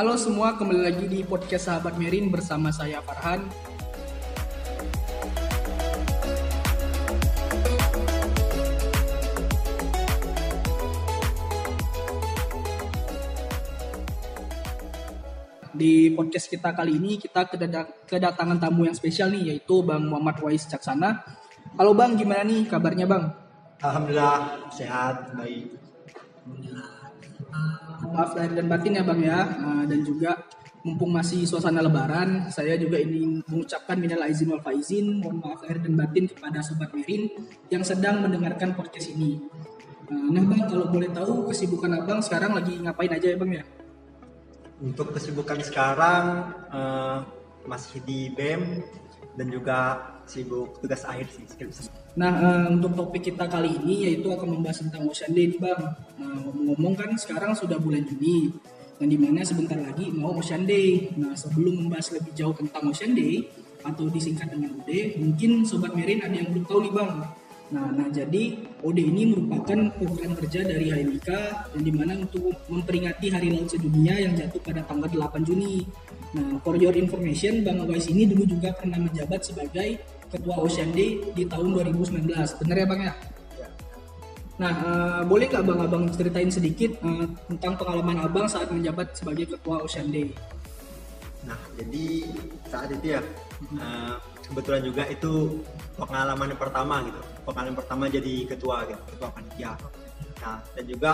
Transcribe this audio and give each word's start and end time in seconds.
Halo 0.00 0.16
semua, 0.16 0.56
kembali 0.56 0.80
lagi 0.80 1.04
di 1.12 1.20
podcast 1.20 1.68
Sahabat 1.68 2.00
Merin 2.00 2.32
bersama 2.32 2.72
saya 2.72 3.04
Farhan. 3.04 3.44
Di 15.76 16.16
podcast 16.16 16.48
kita 16.48 16.72
kali 16.72 16.96
ini 16.96 17.20
kita 17.20 17.44
kedatangan 18.08 18.56
tamu 18.56 18.88
yang 18.88 18.96
spesial 18.96 19.28
nih 19.28 19.52
yaitu 19.52 19.84
Bang 19.84 20.08
Muhammad 20.08 20.40
Wais 20.40 20.64
Caksana. 20.64 21.20
Halo 21.76 21.92
Bang, 21.92 22.16
gimana 22.16 22.48
nih 22.48 22.64
kabarnya 22.64 23.04
Bang? 23.04 23.36
Alhamdulillah 23.84 24.64
sehat, 24.72 25.36
baik. 25.36 25.76
Maaf 28.10 28.34
lahir 28.34 28.52
dan 28.58 28.66
batin 28.66 28.98
ya 28.98 29.02
Bang 29.06 29.20
ya. 29.22 29.40
Nah, 29.46 29.84
dan 29.86 30.00
juga 30.02 30.36
mumpung 30.80 31.12
masih 31.12 31.44
suasana 31.44 31.84
lebaran, 31.84 32.48
saya 32.48 32.72
juga 32.80 32.96
ingin 32.96 33.44
mengucapkan 33.44 34.00
minal 34.00 34.24
aizin 34.24 34.48
wal 34.48 34.64
faizin, 34.64 35.20
mohon 35.20 35.44
maaf 35.44 35.60
lahir 35.60 35.84
dan 35.84 35.92
batin 35.92 36.24
kepada 36.24 36.64
sobat 36.64 36.88
Merin 36.96 37.28
yang 37.68 37.84
sedang 37.84 38.24
mendengarkan 38.24 38.72
podcast 38.72 39.12
ini. 39.12 39.36
Nah 40.10 40.42
Bang, 40.42 40.66
kalau 40.66 40.90
boleh 40.90 41.12
tahu 41.12 41.46
kesibukan 41.52 42.00
Abang 42.00 42.18
sekarang 42.24 42.56
lagi 42.56 42.80
ngapain 42.80 43.12
aja 43.12 43.28
ya 43.30 43.36
Bang 43.36 43.52
ya? 43.54 43.64
Untuk 44.80 45.12
kesibukan 45.12 45.60
sekarang 45.60 46.50
uh, 46.72 47.22
masih 47.68 48.00
di 48.08 48.32
BEM 48.32 48.80
dan 49.40 49.48
juga 49.48 49.96
sibuk 50.28 50.84
tugas 50.84 51.00
akhir 51.08 51.32
sih 51.32 51.48
skripsi. 51.48 51.88
Nah 52.20 52.32
uh, 52.44 52.66
untuk 52.76 52.92
topik 52.92 53.32
kita 53.32 53.48
kali 53.48 53.72
ini 53.80 54.04
yaitu 54.04 54.28
akan 54.28 54.60
membahas 54.60 54.84
tentang 54.84 55.08
Ocean 55.08 55.32
Day 55.32 55.48
nih 55.48 55.56
bang. 55.56 55.80
Nah 56.20 56.44
ngomong-ngomong 56.44 56.92
kan 57.00 57.10
sekarang 57.16 57.56
sudah 57.56 57.80
bulan 57.80 58.04
Juni 58.04 58.52
dan 59.00 59.08
di 59.08 59.16
mana 59.16 59.40
sebentar 59.40 59.80
lagi 59.80 60.12
mau 60.12 60.36
Ocean 60.36 60.68
Day. 60.68 61.08
Nah 61.16 61.32
sebelum 61.32 61.88
membahas 61.88 62.12
lebih 62.12 62.36
jauh 62.36 62.52
tentang 62.52 62.92
Ocean 62.92 63.16
Day 63.16 63.48
atau 63.80 64.12
disingkat 64.12 64.52
dengan 64.52 64.76
UD, 64.76 65.16
mungkin 65.16 65.64
sobat 65.64 65.96
Merin 65.96 66.20
ada 66.20 66.36
yang 66.36 66.52
belum 66.52 66.68
tahu 66.68 66.84
nih 66.84 66.92
bang 66.92 67.39
Nah, 67.70 67.86
nah 67.94 68.10
jadi 68.10 68.58
OD 68.82 68.98
ini 68.98 69.30
merupakan 69.30 69.78
program 69.94 70.34
kerja 70.34 70.66
dari 70.66 70.90
HMIK 70.90 71.30
yang 71.78 71.82
di 71.86 71.92
mana 71.94 72.12
untuk 72.18 72.50
memperingati 72.66 73.30
Hari 73.30 73.48
Laut 73.54 73.70
Sedunia 73.70 74.18
yang 74.18 74.34
jatuh 74.34 74.58
pada 74.58 74.82
tanggal 74.82 75.06
8 75.06 75.46
Juni. 75.46 75.86
Nah, 76.34 76.58
for 76.66 76.74
your 76.74 76.94
information, 76.98 77.62
Bang 77.62 77.78
Awais 77.78 78.10
ini 78.10 78.26
dulu 78.26 78.42
juga 78.42 78.74
pernah 78.74 78.98
menjabat 78.98 79.46
sebagai 79.46 80.02
Ketua 80.30 80.66
Day 80.94 81.22
di 81.34 81.42
tahun 81.46 81.74
2019. 81.74 82.30
Benar 82.62 82.76
ya 82.78 82.86
Bang 82.86 83.02
ya? 83.06 83.14
Nah, 84.60 84.74
uh, 84.84 85.22
boleh 85.24 85.46
nggak 85.46 85.64
Bang 85.64 85.80
Abang 85.80 86.04
ceritain 86.10 86.50
sedikit 86.50 86.98
uh, 87.06 87.26
tentang 87.54 87.78
pengalaman 87.78 88.18
Abang 88.26 88.50
saat 88.50 88.66
menjabat 88.70 89.14
sebagai 89.14 89.46
Ketua 89.54 89.86
Day? 90.10 90.34
Nah, 91.46 91.58
jadi 91.78 92.06
saat 92.66 92.90
itu 92.92 93.16
ya, 93.16 93.22
uh, 93.78 94.18
kebetulan 94.50 94.82
juga 94.82 95.02
itu 95.06 95.62
pengalaman 95.94 96.50
yang 96.50 96.60
pertama 96.60 96.94
gitu. 97.06 97.20
Pengalaman 97.46 97.76
pertama 97.78 98.04
jadi 98.10 98.34
ketua 98.50 98.76
gitu 98.90 99.02
ketua 99.16 99.28
panitia. 99.30 99.72
Nah 100.42 100.58
dan 100.74 100.84
juga 100.84 101.12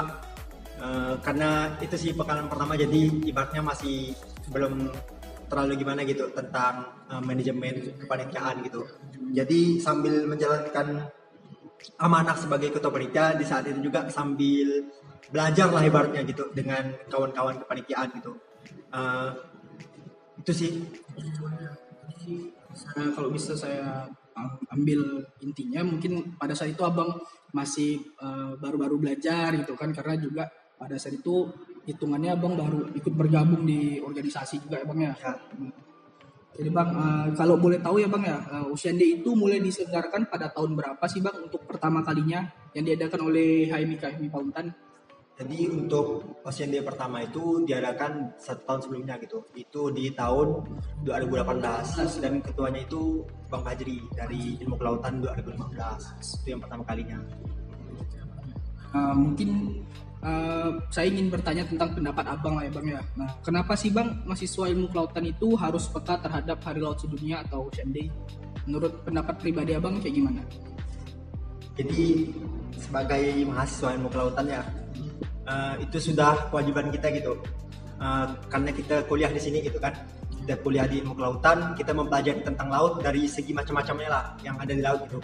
uh, 0.81 1.15
karena 1.21 1.77
itu 1.85 1.97
sih 2.01 2.11
pengalaman 2.17 2.49
pertama 2.49 2.73
jadi 2.75 3.01
ibaratnya 3.29 3.63
masih 3.63 4.17
belum 4.49 4.89
terlalu 5.47 5.73
gimana 5.79 6.03
gitu 6.03 6.27
tentang 6.35 6.91
uh, 7.07 7.23
manajemen 7.23 7.95
kepanitiaan 8.03 8.65
gitu. 8.67 8.83
Jadi 9.31 9.79
sambil 9.79 10.27
menjalankan 10.27 11.07
amanah 12.03 12.35
sebagai 12.35 12.75
ketua 12.75 12.91
panitia 12.91 13.37
di 13.39 13.45
saat 13.47 13.69
itu 13.71 13.79
juga 13.79 14.11
sambil 14.11 14.91
belajar 15.31 15.71
lah 15.71 15.83
ibaratnya 15.83 16.23
gitu 16.27 16.51
dengan 16.55 16.95
kawan-kawan 17.11 17.63
kepanitiaan 17.63 18.11
gitu. 18.19 18.33
Uh, 18.91 19.31
itu 20.43 20.53
sih 20.55 20.73
Nah, 22.97 23.09
kalau 23.17 23.33
bisa 23.33 23.57
saya 23.57 24.05
ambil 24.69 25.25
intinya 25.41 25.81
mungkin 25.81 26.37
pada 26.37 26.53
saat 26.53 26.77
itu 26.77 26.85
abang 26.85 27.09
masih 27.57 28.05
eh, 28.21 28.53
baru-baru 28.61 29.01
uh, 29.01 29.01
belajar 29.01 29.49
gitu 29.57 29.73
kan 29.73 29.97
karena 29.97 30.21
juga 30.21 30.45
pada 30.77 31.01
saat 31.01 31.17
itu 31.17 31.49
hitungannya 31.89 32.37
abang 32.37 32.53
baru 32.53 32.93
ikut 32.93 33.15
bergabung 33.17 33.65
di 33.65 33.97
organisasi 33.97 34.69
juga 34.69 34.83
ya 34.83 34.85
bang 34.85 35.01
ya. 35.09 35.13
ya. 35.17 35.33
Jadi 36.57 36.69
bang 36.73 36.91
uh, 36.93 37.27
kalau 37.33 37.57
boleh 37.57 37.81
tahu 37.81 37.97
ya 38.01 38.09
bang 38.13 38.25
ya 38.29 38.39
uh, 38.61 38.77
itu 38.77 39.31
mulai 39.33 39.61
diselenggarakan 39.65 40.29
pada 40.29 40.53
tahun 40.53 40.77
berapa 40.77 41.05
sih 41.09 41.25
bang 41.25 41.49
untuk 41.49 41.65
pertama 41.65 42.05
kalinya 42.05 42.45
yang 42.77 42.85
diadakan 42.85 43.33
oleh 43.33 43.73
HMI 43.73 43.97
KMI 43.97 44.29
Pauntan? 44.29 44.69
Jadi 45.37 45.69
untuk 45.69 46.41
Ocean 46.49 46.73
Day 46.73 46.81
pertama 46.81 47.21
itu 47.21 47.61
diadakan 47.69 48.33
satu 48.41 48.65
tahun 48.65 48.81
sebelumnya 48.89 49.21
gitu. 49.21 49.45
Itu 49.53 49.93
di 49.93 50.09
tahun 50.17 50.65
2018 51.05 52.25
dan 52.25 52.41
ketuanya 52.41 52.81
itu 52.81 53.21
Bang 53.53 53.61
Fajri 53.61 54.01
dari 54.17 54.57
Ilmu 54.65 54.81
Kelautan 54.81 55.21
2015. 55.21 56.41
Itu 56.41 56.49
yang 56.57 56.61
pertama 56.65 56.89
kalinya. 56.89 57.21
Uh, 58.97 59.13
mungkin 59.13 59.85
uh, 60.25 60.81
saya 60.89 61.13
ingin 61.13 61.29
bertanya 61.29 61.69
tentang 61.69 61.93
pendapat 61.93 62.25
abang 62.33 62.57
lah 62.57 62.65
ya 62.65 62.73
bang 62.73 62.87
ya. 62.97 63.01
Nah, 63.21 63.29
kenapa 63.45 63.77
sih 63.77 63.93
bang 63.93 64.09
mahasiswa 64.25 64.73
ilmu 64.73 64.89
kelautan 64.89 65.29
itu 65.29 65.53
harus 65.61 65.85
peka 65.93 66.17
terhadap 66.25 66.65
Hari 66.65 66.81
Laut 66.81 66.97
Sedunia 66.97 67.45
atau 67.45 67.69
Ocean 67.69 67.93
Day? 67.93 68.09
Menurut 68.65 69.05
pendapat 69.05 69.37
pribadi 69.37 69.77
abang 69.77 70.01
kayak 70.01 70.17
gimana? 70.17 70.41
Jadi 71.77 72.33
sebagai 72.81 73.45
mahasiswa 73.45 74.01
ilmu 74.01 74.09
kelautan 74.09 74.49
ya, 74.49 74.65
uh, 75.47 75.75
itu 75.81 76.13
sudah 76.13 76.51
kewajiban 76.53 76.91
kita 76.93 77.09
gitu. 77.15 77.39
Uh, 77.97 78.29
karena 78.53 78.71
kita 78.77 78.97
kuliah 79.09 79.31
di 79.33 79.41
sini 79.41 79.65
gitu 79.65 79.81
kan. 79.81 79.95
Kita 80.47 80.63
kuliah 80.63 80.87
di 80.87 81.03
ilmu 81.03 81.19
kelautan 81.19 81.75
kita 81.75 81.91
mempelajari 81.91 82.45
tentang 82.47 82.71
laut 82.71 83.03
dari 83.03 83.27
segi 83.27 83.51
macam-macamnya 83.51 84.09
lah 84.11 84.25
yang 84.47 84.55
ada 84.61 84.73
di 84.75 84.83
laut 84.83 85.03
gitu. 85.11 85.19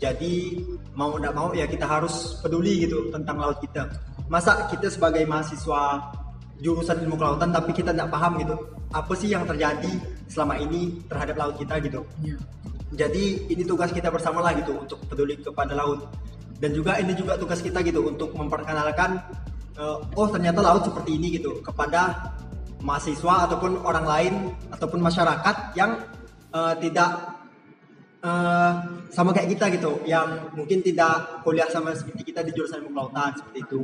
Jadi 0.00 0.62
mau 0.96 1.12
tidak 1.18 1.34
mau 1.36 1.52
ya 1.52 1.66
kita 1.66 1.84
harus 1.84 2.38
peduli 2.40 2.86
gitu 2.86 3.10
tentang 3.10 3.36
laut 3.36 3.58
kita. 3.58 3.90
Masa 4.30 4.70
kita 4.70 4.86
sebagai 4.88 5.26
mahasiswa 5.26 6.12
jurusan 6.60 7.02
ilmu 7.02 7.16
kelautan 7.16 7.50
tapi 7.50 7.72
kita 7.72 7.90
tidak 7.90 8.12
paham 8.12 8.36
gitu 8.36 8.56
apa 8.92 9.12
sih 9.16 9.32
yang 9.32 9.48
terjadi 9.48 9.90
selama 10.28 10.60
ini 10.60 11.00
terhadap 11.08 11.36
laut 11.36 11.56
kita 11.56 11.80
gitu. 11.82 12.00
Yeah. 12.20 12.40
jadi 12.90 13.46
ini 13.46 13.62
tugas 13.62 13.94
kita 13.94 14.10
bersama 14.10 14.42
lah 14.42 14.52
gitu 14.58 14.74
untuk 14.74 14.98
peduli 15.06 15.38
kepada 15.38 15.78
laut. 15.78 16.10
Dan 16.60 16.76
juga 16.76 17.00
ini 17.00 17.16
juga 17.16 17.40
tugas 17.40 17.64
kita 17.64 17.80
gitu 17.80 18.04
untuk 18.04 18.36
memperkenalkan 18.36 19.16
oh 20.16 20.28
ternyata 20.28 20.60
laut 20.60 20.84
seperti 20.84 21.16
ini 21.16 21.40
gitu 21.40 21.64
kepada 21.64 22.32
mahasiswa 22.80 23.48
ataupun 23.48 23.84
orang 23.84 24.06
lain 24.08 24.34
ataupun 24.72 25.00
masyarakat 25.00 25.56
yang 25.76 26.00
uh, 26.52 26.74
tidak 26.80 27.40
uh, 28.24 28.72
sama 29.12 29.32
kayak 29.36 29.56
kita 29.56 29.68
gitu 29.76 30.00
yang 30.08 30.52
mungkin 30.56 30.80
tidak 30.80 31.44
kuliah 31.44 31.68
sama 31.68 31.92
seperti 31.92 32.32
kita 32.32 32.40
di 32.44 32.52
jurusan 32.56 32.80
ilmu 32.84 32.92
kelautan 32.96 33.36
seperti 33.36 33.58
itu. 33.64 33.82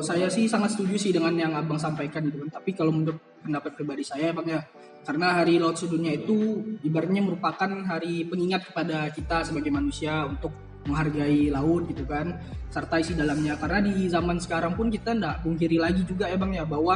Saya 0.00 0.24
sih 0.32 0.48
sangat 0.48 0.72
setuju 0.72 0.96
sih 0.96 1.12
dengan 1.12 1.36
yang 1.36 1.52
abang 1.52 1.76
sampaikan 1.76 2.24
gitu 2.24 2.40
kan. 2.48 2.56
Tapi 2.56 2.72
kalau 2.72 2.96
menurut 2.96 3.20
pendapat 3.44 3.76
pribadi 3.76 4.00
saya 4.00 4.32
bang 4.32 4.56
ya, 4.56 4.60
karena 5.04 5.36
Hari 5.36 5.60
Laut 5.60 5.76
Sedunia 5.76 6.16
itu 6.16 6.64
ibaratnya 6.80 7.20
merupakan 7.20 7.68
hari 7.84 8.24
pengingat 8.24 8.72
kepada 8.72 9.12
kita 9.12 9.44
sebagai 9.44 9.68
manusia 9.68 10.24
untuk 10.24 10.71
menghargai 10.86 11.50
laut 11.52 11.86
gitu 11.86 12.02
kan 12.06 12.38
serta 12.72 12.98
isi 12.98 13.12
dalamnya. 13.14 13.54
Karena 13.60 13.78
di 13.84 14.08
zaman 14.08 14.40
sekarang 14.42 14.74
pun 14.74 14.88
kita 14.88 15.14
ndak 15.14 15.46
pungkiri 15.46 15.78
lagi 15.78 16.02
juga 16.02 16.26
ya 16.26 16.36
bang 16.40 16.52
ya 16.58 16.64
bahwa 16.66 16.94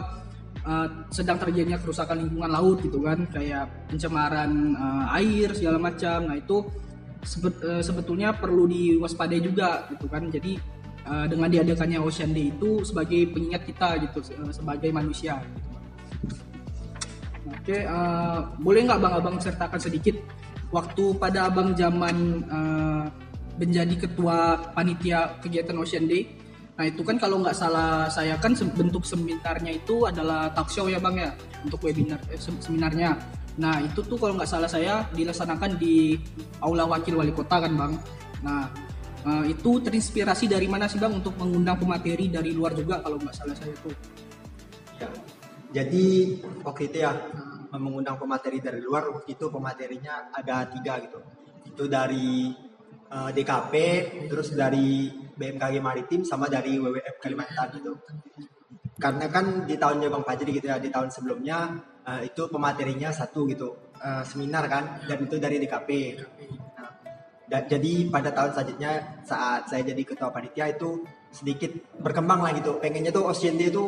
uh, 0.67 0.89
sedang 1.13 1.39
terjadinya 1.39 1.79
kerusakan 1.79 2.27
lingkungan 2.27 2.51
laut 2.51 2.83
gitu 2.83 2.99
kan 3.03 3.29
kayak 3.31 3.71
pencemaran 3.93 4.75
uh, 4.75 5.17
air 5.17 5.55
segala 5.55 5.79
macam. 5.79 6.27
Nah 6.27 6.37
itu 6.37 6.67
sebet, 7.23 7.55
uh, 7.63 7.83
sebetulnya 7.83 8.35
perlu 8.35 8.67
diwaspadai 8.67 9.41
juga 9.43 9.87
gitu 9.93 10.07
kan. 10.11 10.27
Jadi 10.27 10.59
uh, 11.07 11.27
dengan 11.31 11.49
diadakannya 11.53 11.99
Ocean 12.03 12.35
Day 12.35 12.51
itu 12.51 12.83
sebagai 12.83 13.31
pengingat 13.31 13.63
kita 13.69 13.89
gitu 14.03 14.19
uh, 14.43 14.51
sebagai 14.51 14.91
manusia 14.91 15.39
gitu. 15.43 15.75
Oke, 17.47 17.87
uh, 17.87 18.43
boleh 18.59 18.91
nggak 18.91 18.99
bang 18.99 19.15
abang 19.15 19.37
ceritakan 19.39 19.79
sedikit 19.79 20.19
waktu 20.75 21.15
pada 21.15 21.47
abang 21.47 21.79
zaman 21.79 22.43
uh, 22.51 23.07
menjadi 23.57 23.95
ketua 24.09 24.71
panitia 24.73 25.41
kegiatan 25.41 25.77
Ocean 25.81 26.05
Day. 26.09 26.29
Nah 26.77 26.85
itu 26.85 27.01
kan 27.01 27.17
kalau 27.17 27.41
nggak 27.41 27.57
salah 27.57 28.05
saya 28.13 28.37
kan 28.37 28.53
bentuk 28.53 29.09
seminarnya 29.09 29.81
itu 29.81 30.05
adalah 30.05 30.53
talk 30.53 30.69
show 30.69 30.93
ya 30.93 31.01
bang 31.01 31.17
ya 31.17 31.31
untuk 31.65 31.81
webinar 31.81 32.21
eh, 32.29 32.37
seminarnya. 32.37 33.17
Nah 33.57 33.81
itu 33.81 34.05
tuh 34.05 34.21
kalau 34.21 34.37
nggak 34.37 34.49
salah 34.49 34.69
saya 34.69 35.09
dilaksanakan 35.17 35.81
di 35.81 36.21
aula 36.61 36.85
wakil 36.85 37.17
wali 37.17 37.33
kota 37.33 37.65
kan 37.65 37.73
bang. 37.73 37.93
Nah 38.45 38.69
uh, 39.25 39.45
itu 39.49 39.81
terinspirasi 39.81 40.53
dari 40.53 40.69
mana 40.69 40.85
sih 40.85 41.01
bang 41.01 41.17
untuk 41.17 41.33
mengundang 41.41 41.81
pemateri 41.81 42.29
dari 42.29 42.53
luar 42.53 42.77
juga 42.77 43.01
kalau 43.01 43.17
nggak 43.17 43.35
salah 43.35 43.57
saya 43.57 43.73
tuh. 43.81 43.97
Ya. 45.01 45.09
Jadi 45.83 46.05
waktu 46.61 46.93
itu 46.93 46.99
ya 47.05 47.13
mengundang 47.77 48.17
pemateri 48.17 48.61
dari 48.61 48.81
luar 48.81 49.13
waktu 49.13 49.37
itu 49.37 49.49
pematerinya 49.49 50.29
ada 50.33 50.69
tiga 50.69 51.01
gitu. 51.01 51.21
Itu 51.69 51.85
dari 51.89 52.53
uh, 53.11 53.29
eh, 53.29 53.31
DKP, 53.35 53.75
terus 54.31 54.55
dari 54.55 55.11
BMKG 55.37 55.75
Maritim 55.79 56.23
sama 56.25 56.49
dari 56.49 56.81
WWF 56.81 57.21
Kalimantan 57.21 57.69
gitu. 57.77 57.95
karena 58.97 59.29
kan 59.29 59.69
di 59.69 59.77
tahunnya 59.77 60.09
Bang 60.09 60.25
Fajri 60.25 60.57
gitu 60.57 60.73
ya 60.73 60.81
di 60.81 60.89
tahun 60.89 61.13
sebelumnya 61.13 61.69
uh, 62.09 62.25
itu 62.25 62.49
pematerinya 62.49 63.13
satu 63.13 63.45
gitu 63.45 63.93
uh, 64.01 64.25
seminar 64.25 64.65
kan 64.73 65.05
dan 65.05 65.21
itu 65.21 65.37
dari 65.37 65.61
DKP. 65.61 66.17
Nah, 66.81 66.91
da, 67.45 67.61
jadi 67.69 68.09
pada 68.09 68.33
tahun 68.33 68.57
selanjutnya 68.57 69.21
saat 69.21 69.69
saya 69.69 69.85
jadi 69.85 70.01
ketua 70.01 70.33
panitia 70.33 70.73
itu 70.73 71.05
sedikit 71.29 71.77
berkembang 72.01 72.41
lah 72.41 72.57
gitu. 72.57 72.81
Pengennya 72.81 73.13
tuh 73.13 73.29
OCND 73.29 73.69
itu 73.69 73.85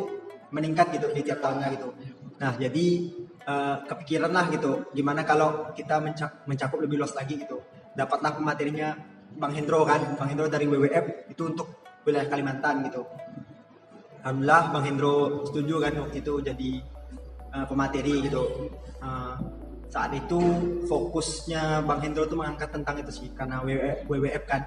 meningkat 0.53 0.93
gitu 0.93 1.09
di 1.09 1.21
tiap 1.25 1.41
tahunnya 1.41 1.67
gitu. 1.73 1.89
Nah 2.37 2.53
jadi 2.53 2.85
uh, 3.49 3.77
kepikiran 3.89 4.31
lah 4.31 4.45
gitu 4.53 4.93
gimana 4.93 5.25
kalau 5.25 5.73
kita 5.73 5.97
mencakup 6.45 6.79
lebih 6.81 7.01
luas 7.01 7.13
lagi 7.17 7.37
gitu. 7.41 7.61
Dapatlah 7.97 8.37
pematerinya 8.37 8.93
Bang 9.39 9.55
Hendro 9.55 9.87
kan, 9.87 10.03
Bang 10.19 10.27
Hendro 10.27 10.51
dari 10.51 10.67
WWF 10.67 11.31
itu 11.31 11.43
untuk 11.47 11.67
wilayah 12.03 12.27
Kalimantan 12.27 12.83
gitu. 12.91 13.07
Alhamdulillah 14.19 14.63
Bang 14.75 14.83
Hendro 14.83 15.47
setuju 15.47 15.75
kan 15.79 15.93
waktu 15.95 16.17
itu 16.19 16.33
jadi 16.43 16.71
uh, 17.55 17.65
pemateri 17.65 18.27
gitu. 18.27 18.43
Uh, 18.99 19.39
saat 19.89 20.13
itu 20.13 20.37
fokusnya 20.85 21.81
Bang 21.87 22.03
Hendro 22.03 22.27
tuh 22.29 22.37
mengangkat 22.37 22.69
tentang 22.69 22.99
itu 23.01 23.09
sih 23.09 23.27
karena 23.33 23.63
WWF, 23.65 24.05
WWF 24.05 24.43
kan 24.45 24.61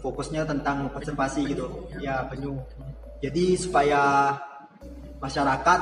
fokusnya 0.00 0.44
tentang 0.48 0.88
konservasi 0.92 1.48
gitu 1.48 1.64
ya 2.00 2.24
penyu 2.28 2.56
jadi 3.24 3.56
supaya 3.56 4.32
masyarakat 5.20 5.80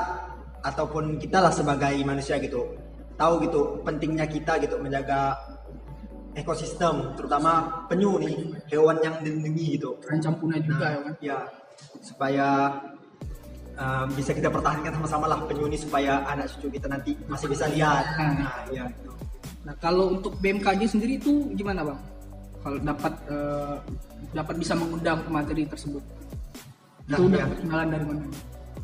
ataupun 0.63 1.19
kita 1.19 1.43
lah 1.43 1.51
sebagai 1.51 1.95
manusia 2.07 2.39
gitu 2.39 2.75
tahu 3.19 3.43
gitu 3.47 3.83
pentingnya 3.83 4.27
kita 4.27 4.59
gitu 4.63 4.79
menjaga 4.79 5.35
ekosistem 6.33 7.13
terutama 7.15 7.85
penyu 7.89 8.17
nih 8.17 8.57
hewan 8.73 8.97
yang 9.05 9.21
dilindungi 9.21 9.79
gitu. 9.79 10.01
Terancam 10.01 10.37
punah 10.41 10.61
juga 10.61 10.87
nah, 10.87 10.91
ya 10.91 11.01
kan 11.01 11.15
ya 11.21 11.39
supaya 12.01 12.49
uh, 13.77 14.05
bisa 14.13 14.33
kita 14.33 14.49
pertahankan 14.49 14.93
sama-sama 15.01 15.27
lah 15.29 15.39
penyu 15.45 15.69
ini 15.69 15.79
supaya 15.79 16.25
anak 16.29 16.49
cucu 16.57 16.79
kita 16.81 16.89
nanti 16.89 17.17
masih 17.29 17.47
bisa 17.53 17.69
lihat. 17.69 18.05
Nah, 18.17 18.33
nah 18.39 18.57
ya 18.73 18.85
nah 19.63 19.75
kalau 19.79 20.19
untuk 20.19 20.35
BMKG 20.43 20.91
sendiri 20.91 21.23
itu 21.23 21.53
gimana 21.55 21.87
bang? 21.87 22.01
Kalau 22.63 22.79
dapat 22.79 23.15
uh, 23.31 23.77
dapat 24.33 24.55
bisa 24.59 24.73
mengundang 24.79 25.23
materi 25.29 25.67
tersebut. 25.67 26.03
Nah, 27.11 27.19
itu 27.19 27.23
udah 27.27 27.43
ya. 27.43 27.47
perkenalan 27.51 27.89
dari 27.91 28.05
mana? 28.07 28.23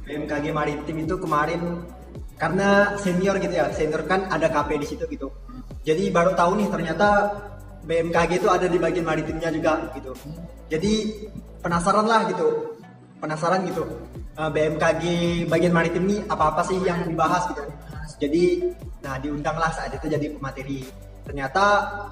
BMKG 0.08 0.44
Maritim 0.50 0.96
itu 1.04 1.14
kemarin 1.20 1.60
karena 2.38 2.94
senior 2.96 3.36
gitu 3.42 3.52
ya 3.52 3.66
senior 3.74 4.06
kan 4.06 4.30
ada 4.30 4.46
KP 4.46 4.78
di 4.78 4.86
situ 4.86 5.04
gitu. 5.10 5.28
Jadi 5.82 6.08
baru 6.14 6.32
tahu 6.38 6.62
nih 6.62 6.68
ternyata 6.70 7.08
BMKG 7.82 8.30
itu 8.40 8.48
ada 8.48 8.66
di 8.70 8.78
bagian 8.78 9.04
maritimnya 9.04 9.50
juga 9.50 9.90
gitu. 9.98 10.14
Jadi 10.70 10.92
penasaran 11.58 12.06
lah 12.06 12.30
gitu 12.30 12.78
penasaran 13.18 13.66
gitu. 13.66 13.82
Eh, 14.38 14.50
BMKG 14.54 15.02
bagian 15.50 15.74
maritim 15.74 16.06
ini 16.06 16.22
apa 16.30 16.54
apa 16.54 16.62
sih 16.62 16.78
yang 16.86 17.02
dibahas 17.10 17.50
gitu. 17.50 17.66
Jadi 18.18 18.70
nah 19.02 19.18
diundanglah 19.18 19.70
saat 19.74 19.94
itu 19.94 20.06
jadi 20.06 20.30
pemateri. 20.34 20.82
Ternyata 21.28 21.64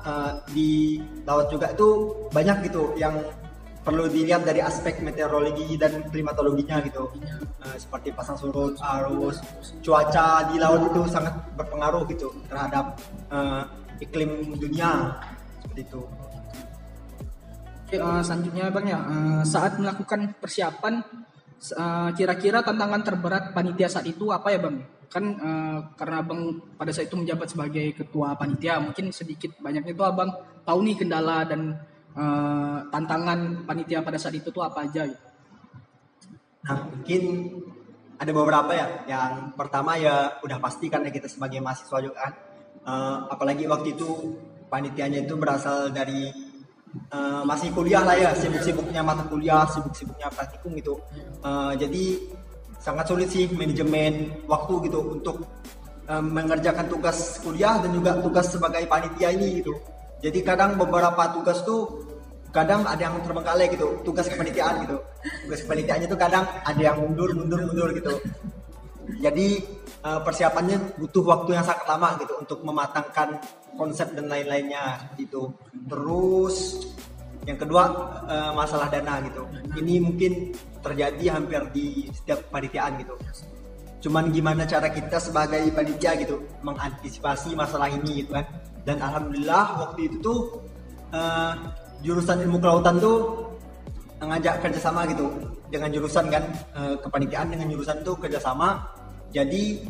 uh, 0.04 0.32
di 0.52 1.00
laut 1.24 1.48
juga 1.48 1.72
itu 1.72 2.12
banyak 2.36 2.68
gitu 2.68 2.92
yang 3.00 3.16
perlu 3.86 4.10
dilihat 4.10 4.42
dari 4.42 4.58
aspek 4.58 4.98
meteorologi 4.98 5.78
dan 5.78 6.10
klimatologinya 6.10 6.82
gitu. 6.82 7.06
Uh, 7.62 7.76
seperti 7.78 8.10
pasang 8.10 8.34
surut 8.34 8.74
arus 8.82 9.38
cuaca 9.78 10.50
di 10.50 10.58
laut 10.58 10.90
itu 10.90 11.06
sangat 11.06 11.38
berpengaruh 11.54 12.02
gitu 12.10 12.34
terhadap 12.50 12.98
uh, 13.30 13.62
iklim 14.02 14.58
dunia. 14.58 15.22
Seperti 15.62 15.86
itu. 15.86 16.02
Oke, 17.86 17.96
uh, 18.02 18.18
selanjutnya 18.26 18.74
bang 18.74 18.86
ya. 18.90 18.98
Uh, 19.06 19.42
saat 19.46 19.78
melakukan 19.78 20.34
persiapan 20.42 21.06
uh, 21.78 22.10
kira-kira 22.18 22.66
tantangan 22.66 23.06
terberat 23.06 23.54
panitia 23.54 23.86
saat 23.86 24.10
itu 24.10 24.34
apa 24.34 24.50
ya 24.50 24.58
bang? 24.66 24.82
Kan 25.06 25.24
uh, 25.38 25.78
karena 25.94 26.26
abang 26.26 26.58
pada 26.74 26.90
saat 26.90 27.06
itu 27.06 27.14
menjabat 27.14 27.54
sebagai 27.54 27.94
ketua 27.94 28.34
panitia 28.34 28.82
mungkin 28.82 29.14
sedikit 29.14 29.54
banyaknya 29.62 29.94
itu 29.94 30.02
abang 30.02 30.34
tahu 30.66 30.82
nih 30.82 30.98
kendala 30.98 31.46
dan 31.46 31.78
uh, 32.16 32.78
tantangan 32.90 33.68
panitia 33.68 34.00
pada 34.02 34.16
saat 34.16 34.34
itu 34.34 34.48
tuh 34.50 34.64
apa 34.64 34.88
aja 34.88 35.06
gitu? 35.06 35.26
Nah 36.66 36.82
mungkin 36.90 37.22
ada 38.16 38.30
beberapa 38.32 38.72
ya. 38.72 38.86
Yang 39.06 39.32
pertama 39.54 40.00
ya 40.00 40.40
udah 40.42 40.58
pasti 40.58 40.88
karena 40.88 41.12
kita 41.12 41.28
sebagai 41.28 41.60
mahasiswa 41.60 41.98
juga 42.00 42.18
kan. 42.18 42.32
Uh, 42.86 43.18
apalagi 43.30 43.66
waktu 43.66 43.98
itu 43.98 44.38
panitianya 44.70 45.26
itu 45.26 45.34
berasal 45.34 45.90
dari 45.90 46.30
uh, 47.10 47.42
masih 47.42 47.74
kuliah 47.74 48.02
lah 48.06 48.14
ya, 48.14 48.30
sibuk-sibuknya 48.34 49.02
mata 49.02 49.26
kuliah, 49.26 49.66
sibuk-sibuknya 49.66 50.30
praktikum 50.30 50.74
gitu. 50.78 50.98
Uh, 51.42 51.74
jadi 51.74 52.18
sangat 52.78 53.10
sulit 53.10 53.28
sih 53.30 53.50
manajemen 53.50 54.30
waktu 54.46 54.86
gitu 54.86 55.18
untuk 55.18 55.42
um, 56.06 56.24
mengerjakan 56.30 56.86
tugas 56.86 57.42
kuliah 57.42 57.82
dan 57.82 57.90
juga 57.90 58.18
tugas 58.22 58.46
sebagai 58.50 58.86
panitia 58.86 59.34
ini 59.34 59.62
gitu. 59.62 59.74
Jadi 60.24 60.38
kadang 60.40 60.80
beberapa 60.80 61.28
tugas 61.36 61.60
tuh 61.62 62.02
kadang 62.54 62.88
ada 62.88 63.12
yang 63.12 63.20
terbengkalai 63.20 63.68
gitu 63.68 64.00
tugas 64.00 64.26
kepanitiaan 64.32 64.88
gitu. 64.88 64.96
Tugas 65.44 65.60
kepanitiaannya 65.66 66.08
tuh 66.08 66.20
kadang 66.20 66.44
ada 66.64 66.80
yang 66.80 66.96
mundur 66.96 67.36
mundur 67.36 67.60
mundur 67.68 67.92
gitu. 67.92 68.16
Jadi 69.20 69.60
uh, 70.02 70.20
persiapannya 70.24 70.98
butuh 70.98 71.24
waktu 71.24 71.50
yang 71.54 71.64
sangat 71.64 71.84
lama 71.84 72.16
gitu 72.18 72.34
untuk 72.40 72.58
mematangkan 72.64 73.38
konsep 73.76 74.08
dan 74.16 74.26
lain-lainnya 74.26 75.12
gitu 75.20 75.52
terus 75.84 76.80
yang 77.44 77.60
kedua 77.60 77.82
uh, 78.26 78.52
masalah 78.56 78.88
dana 78.88 79.20
gitu. 79.22 79.44
Ini 79.76 80.00
mungkin 80.02 80.56
terjadi 80.80 81.38
hampir 81.38 81.60
di 81.70 82.08
setiap 82.10 82.50
panitiaan 82.50 82.98
gitu. 82.98 83.14
Cuman 84.06 84.32
gimana 84.32 84.64
cara 84.64 84.90
kita 84.90 85.20
sebagai 85.20 85.60
panitia 85.70 86.16
gitu 86.18 86.42
mengantisipasi 86.64 87.54
masalah 87.54 87.92
ini 87.92 88.24
gitu 88.24 88.34
kan 88.34 88.46
dan 88.86 89.02
alhamdulillah 89.02 89.82
waktu 89.82 90.06
itu 90.06 90.16
tuh 90.22 90.62
uh, 91.10 91.58
jurusan 92.06 92.38
ilmu 92.46 92.62
kelautan 92.62 93.02
tuh 93.02 93.50
ngajak 94.22 94.62
kerjasama 94.62 95.04
gitu. 95.10 95.26
Dengan 95.66 95.90
jurusan 95.90 96.30
kan 96.30 96.46
uh, 96.78 96.94
kepanitiaan 97.02 97.50
dengan 97.50 97.66
jurusan 97.66 98.06
tuh 98.06 98.14
kerjasama. 98.14 98.86
Jadi 99.34 99.82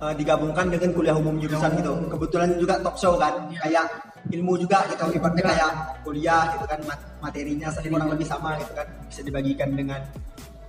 uh, 0.00 0.16
digabungkan 0.16 0.72
dengan 0.72 0.96
kuliah 0.96 1.12
umum 1.12 1.36
jurusan 1.36 1.76
gitu. 1.76 1.92
Kebetulan 2.08 2.56
juga 2.56 2.80
top 2.80 2.96
show 2.96 3.14
kan 3.20 3.52
kayak 3.52 3.84
ilmu 4.32 4.56
juga 4.56 4.88
gitu. 4.88 5.04
Ibaratnya 5.12 5.44
kayak 5.44 5.70
kuliah 6.08 6.42
gitu 6.56 6.64
kan 6.64 6.80
materinya 7.20 7.68
kurang 7.68 8.08
lebih 8.16 8.24
sama 8.24 8.56
gitu 8.64 8.72
kan. 8.72 8.88
Bisa 9.12 9.20
dibagikan 9.20 9.76
dengan 9.76 10.00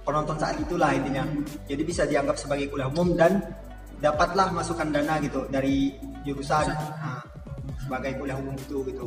penonton 0.03 0.35
saat 0.35 0.59
itulah 0.59 0.91
intinya. 0.91 1.23
Jadi 1.63 1.81
bisa 1.87 2.03
dianggap 2.03 2.35
sebagai 2.35 2.67
kuliah 2.67 2.91
umum 2.91 3.15
dan 3.15 3.39
dapatlah 4.03 4.51
masukan 4.51 4.91
dana 4.91 5.15
gitu 5.23 5.47
dari 5.47 5.95
jurusan. 6.27 6.67
Nah, 6.75 7.28
sebagai 7.77 8.17
kuliah 8.17 8.37
umum 8.39 8.55
itu 8.57 8.77
gitu 8.89 9.05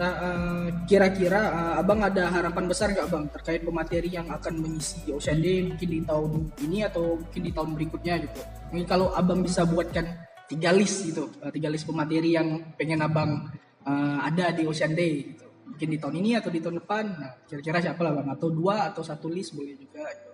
Nah, 0.00 0.12
uh, 0.16 0.66
kira-kira 0.88 1.52
uh, 1.52 1.74
abang 1.76 2.00
ada 2.00 2.32
harapan 2.32 2.64
besar 2.64 2.88
nggak 2.96 3.10
bang 3.12 3.24
terkait 3.36 3.60
pemateri 3.60 4.08
yang 4.08 4.32
akan 4.32 4.56
mengisi 4.56 5.12
Ocean 5.12 5.44
Day 5.44 5.60
mungkin 5.60 5.88
di 5.92 6.00
tahun 6.00 6.30
ini 6.64 6.78
atau 6.88 7.20
mungkin 7.20 7.42
di 7.44 7.52
tahun 7.52 7.70
berikutnya 7.76 8.14
gitu? 8.24 8.40
Mungkin 8.72 8.86
kalau 8.88 9.12
abang 9.12 9.44
bisa 9.44 9.68
buatkan 9.68 10.08
tiga 10.48 10.72
list 10.72 11.04
gitu, 11.04 11.28
uh, 11.44 11.52
tiga 11.52 11.68
list 11.68 11.84
pemateri 11.84 12.32
yang 12.32 12.72
pengen 12.80 13.04
abang 13.04 13.52
uh, 13.84 14.18
ada 14.24 14.56
di 14.56 14.64
Ocean 14.64 14.96
Day 14.96 15.36
gitu. 15.36 15.44
Mungkin 15.68 15.88
di 15.92 15.98
tahun 16.00 16.16
ini 16.16 16.30
atau 16.40 16.48
di 16.48 16.60
tahun 16.64 16.76
depan. 16.80 17.04
Nah, 17.20 17.32
kira-kira 17.44 17.78
siapa 17.84 18.00
lah 18.00 18.12
bang? 18.16 18.28
Atau 18.32 18.48
dua 18.48 18.88
atau 18.88 19.04
satu 19.04 19.28
list 19.28 19.52
boleh 19.52 19.76
juga. 19.76 20.08
Gitu. 20.16 20.30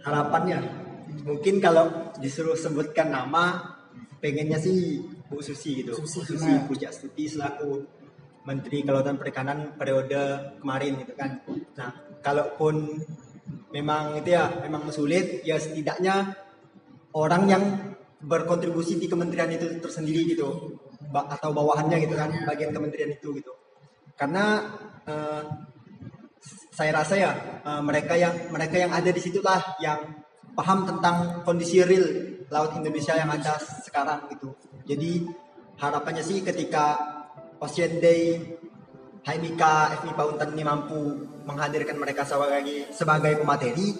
Harapannya, 0.00 0.58
mungkin 1.28 1.60
kalau 1.60 2.14
disuruh 2.16 2.56
sebutkan 2.56 3.12
nama, 3.12 3.75
pengennya 4.22 4.58
sih 4.60 5.02
Bu 5.26 5.42
Susi 5.42 5.82
gitu. 5.82 5.92
Susi, 5.96 6.22
Susi 6.24 6.52
Puja 6.64 6.88
Stuti 6.92 7.26
selaku 7.26 7.82
Menteri 8.46 8.86
Kelautan 8.86 9.18
Perikanan 9.18 9.74
periode 9.74 10.54
kemarin 10.62 11.02
gitu 11.02 11.12
kan. 11.18 11.42
Nah, 11.74 11.90
kalaupun 12.22 13.02
memang 13.70 14.18
itu 14.18 14.34
ya 14.34 14.62
memang 14.62 14.90
sulit 14.90 15.42
ya 15.42 15.58
setidaknya 15.58 16.34
orang 17.14 17.42
yang 17.46 17.64
berkontribusi 18.22 18.98
di 18.98 19.06
kementerian 19.06 19.50
itu 19.52 19.78
tersendiri 19.78 20.26
gitu 20.26 20.74
atau 21.12 21.50
bawahannya 21.54 22.02
gitu 22.02 22.14
kan 22.16 22.32
bagian 22.48 22.72
kementerian 22.74 23.12
itu 23.12 23.30
gitu 23.36 23.52
karena 24.16 24.64
uh, 25.06 25.42
saya 26.72 26.90
rasa 26.92 27.14
ya 27.16 27.30
uh, 27.62 27.80
mereka 27.84 28.16
yang 28.16 28.34
mereka 28.50 28.80
yang 28.80 28.92
ada 28.92 29.08
di 29.12 29.20
situlah 29.20 29.60
yang 29.78 30.24
paham 30.56 30.88
tentang 30.88 31.44
kondisi 31.44 31.84
real 31.84 32.35
laut 32.52 32.72
Indonesia 32.78 33.14
yang 33.18 33.30
ada 33.30 33.58
sekarang 33.84 34.30
gitu 34.32 34.54
jadi 34.86 35.26
harapannya 35.76 36.22
sih 36.22 36.40
ketika 36.46 36.96
Ocean 37.60 37.98
Day 38.00 38.38
HMIK, 39.26 39.62
FMI 39.98 40.14
Pauntan 40.14 40.54
ini 40.54 40.62
mampu 40.62 41.26
menghadirkan 41.42 41.98
mereka 41.98 42.22
sebagai 42.22 42.94
sebagai 42.94 43.42
pemateri, 43.42 43.98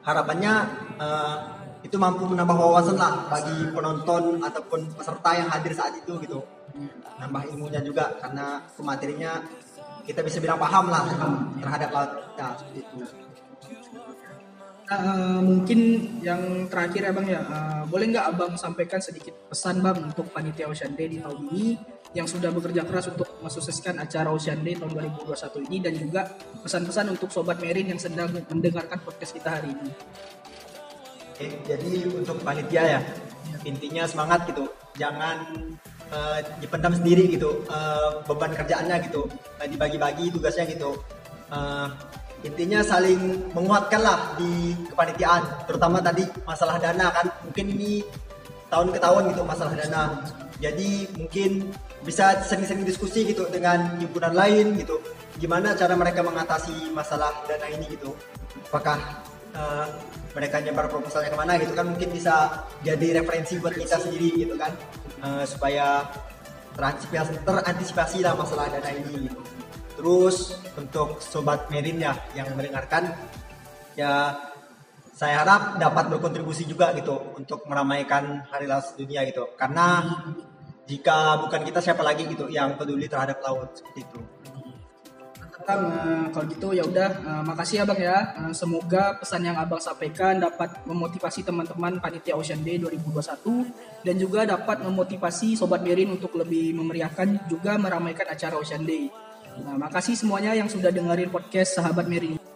harapannya 0.00 0.52
uh, 0.96 1.36
itu 1.84 2.00
mampu 2.00 2.24
menambah 2.24 2.56
wawasan 2.56 2.96
lah 2.96 3.28
bagi 3.28 3.68
penonton 3.76 4.40
ataupun 4.40 4.96
peserta 4.96 5.30
yang 5.36 5.52
hadir 5.52 5.76
saat 5.76 5.92
itu 6.00 6.16
gitu. 6.24 6.40
Nambah 7.20 7.52
ilmunya 7.52 7.84
juga 7.84 8.16
karena 8.16 8.64
pematerinya 8.72 9.44
kita 10.08 10.24
bisa 10.24 10.40
bilang 10.40 10.56
paham 10.56 10.88
lah 10.88 11.04
terhadap 11.60 11.90
laut 11.92 12.10
ya, 12.40 12.48
itu. 12.72 13.23
Nah, 14.84 15.40
mungkin 15.40 15.80
yang 16.20 16.68
terakhir 16.68 17.08
ya 17.08 17.12
bang 17.16 17.26
ya, 17.32 17.40
uh, 17.40 17.82
boleh 17.88 18.04
nggak 18.12 18.26
abang 18.36 18.52
sampaikan 18.60 19.00
sedikit 19.00 19.32
pesan 19.48 19.80
bang 19.80 19.96
untuk 19.96 20.28
panitia 20.28 20.68
Ocean 20.68 20.92
Day 20.92 21.08
di 21.08 21.24
tahun 21.24 21.40
ini 21.48 21.80
yang 22.12 22.28
sudah 22.28 22.52
bekerja 22.52 22.84
keras 22.84 23.08
untuk 23.08 23.40
mensukseskan 23.40 23.96
acara 23.96 24.28
Ocean 24.28 24.60
Day 24.60 24.76
tahun 24.76 24.92
2021 24.92 25.66
ini 25.72 25.76
dan 25.80 25.92
juga 25.96 26.20
pesan-pesan 26.60 27.16
untuk 27.16 27.32
sobat 27.32 27.64
Merin 27.64 27.96
yang 27.96 28.00
sedang 28.00 28.28
mendengarkan 28.28 29.00
podcast 29.00 29.32
kita 29.32 29.56
hari 29.56 29.72
ini. 29.72 29.90
Oke, 31.32 31.46
jadi 31.64 31.90
untuk 32.14 32.44
panitia 32.44 32.82
ya, 32.84 33.00
intinya 33.64 34.04
semangat 34.04 34.46
gitu, 34.52 34.68
jangan 35.00 35.48
uh, 36.12 36.38
dipendam 36.60 36.92
sendiri 36.92 37.26
gitu, 37.32 37.64
uh, 37.72 38.20
beban 38.28 38.52
kerjaannya 38.52 39.10
gitu, 39.10 39.26
dibagi-bagi 39.64 40.28
tugasnya 40.28 40.68
gitu. 40.68 41.00
Uh, 41.48 41.88
intinya 42.44 42.84
saling 42.84 43.50
menguatkan 43.56 44.00
lah 44.04 44.36
di 44.36 44.76
kepanitiaan 44.92 45.64
terutama 45.64 45.98
tadi 46.04 46.28
masalah 46.44 46.76
dana 46.76 47.08
kan. 47.10 47.26
Mungkin 47.48 47.66
ini 47.72 48.04
tahun 48.68 48.92
ke 48.92 48.98
tahun 49.00 49.22
gitu 49.32 49.42
masalah 49.48 49.72
dana. 49.72 50.02
Jadi 50.60 51.08
mungkin 51.18 51.72
bisa 52.04 52.44
sering-sering 52.44 52.84
diskusi 52.84 53.24
gitu 53.24 53.48
dengan 53.48 53.96
himpunan 53.96 54.36
lain 54.36 54.76
gitu. 54.76 55.00
Gimana 55.40 55.74
cara 55.74 55.96
mereka 55.96 56.20
mengatasi 56.20 56.92
masalah 56.92 57.32
dana 57.48 57.66
ini 57.72 57.96
gitu. 57.96 58.12
Apakah 58.70 59.24
uh, 59.56 59.88
mereka 60.36 60.60
nyebar 60.60 60.86
proposalnya 60.92 61.32
ke 61.32 61.38
mana 61.40 61.56
gitu 61.58 61.72
kan 61.72 61.88
mungkin 61.88 62.12
bisa 62.12 62.64
jadi 62.84 63.24
referensi 63.24 63.56
buat 63.58 63.74
kita 63.74 63.98
sendiri 64.04 64.46
gitu 64.46 64.54
kan. 64.60 64.70
Uh, 65.24 65.42
supaya 65.48 66.04
terantisipasi 66.76 67.40
terantisipasi 67.46 68.18
lah 68.20 68.36
masalah 68.36 68.68
dana 68.68 68.90
ini 68.92 69.32
gitu. 69.32 69.40
Terus 70.04 70.60
untuk 70.76 71.16
sobat 71.24 71.72
Merin 71.72 71.96
ya 71.96 72.12
yang 72.36 72.52
mendengarkan 72.52 73.08
ya 73.96 74.36
saya 75.16 75.40
harap 75.40 75.80
dapat 75.80 76.12
berkontribusi 76.12 76.68
juga 76.68 76.92
gitu 76.92 77.32
untuk 77.40 77.64
meramaikan 77.64 78.44
Hari 78.52 78.68
Laut 78.68 78.84
Dunia 79.00 79.24
gitu. 79.24 79.56
Karena 79.56 80.04
jika 80.84 81.40
bukan 81.40 81.64
kita 81.64 81.80
siapa 81.80 82.04
lagi 82.04 82.28
gitu 82.28 82.52
yang 82.52 82.76
peduli 82.76 83.08
terhadap 83.08 83.40
laut 83.40 83.72
seperti 83.72 84.04
itu. 84.04 84.20
Bang, 85.64 85.80
uh, 85.88 86.28
kalau 86.28 86.44
gitu 86.52 86.76
ya 86.76 86.84
udah 86.84 87.10
uh, 87.24 87.42
makasih 87.48 87.80
ya 87.80 87.84
Bang 87.88 87.96
ya. 87.96 88.36
Uh, 88.36 88.52
semoga 88.52 89.16
pesan 89.16 89.48
yang 89.48 89.56
Abang 89.56 89.80
sampaikan 89.80 90.36
dapat 90.36 90.84
memotivasi 90.84 91.40
teman-teman 91.40 91.96
panitia 92.04 92.36
Ocean 92.36 92.60
Day 92.60 92.76
2021 92.76 94.04
dan 94.04 94.14
juga 94.20 94.44
dapat 94.44 94.84
memotivasi 94.84 95.56
sobat 95.56 95.80
Merin 95.80 96.12
untuk 96.12 96.36
lebih 96.36 96.76
memeriahkan 96.76 97.48
juga 97.48 97.80
meramaikan 97.80 98.28
acara 98.28 98.60
Ocean 98.60 98.84
Day. 98.84 99.23
Nah, 99.62 99.78
makasih 99.78 100.18
semuanya 100.18 100.50
yang 100.58 100.66
sudah 100.66 100.90
dengerin 100.90 101.30
podcast 101.30 101.78
Sahabat 101.78 102.10
Mary. 102.10 102.53